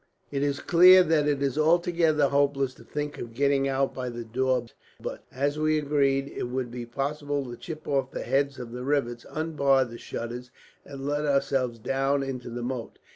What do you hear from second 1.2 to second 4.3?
it is altogether hopeless to think of getting out by the